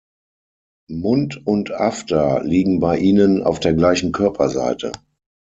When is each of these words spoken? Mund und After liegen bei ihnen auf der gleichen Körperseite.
Mund 0.89 1.39
und 1.45 1.69
After 1.69 2.43
liegen 2.43 2.79
bei 2.79 2.97
ihnen 2.97 3.43
auf 3.43 3.59
der 3.59 3.75
gleichen 3.75 4.11
Körperseite. 4.11 4.91